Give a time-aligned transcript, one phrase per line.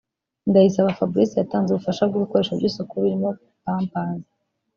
[0.49, 3.29] Ndayisaba Fabrice yatanze ubufasha bw’ibikoresho by’isuku birimo
[3.63, 4.25] Pampers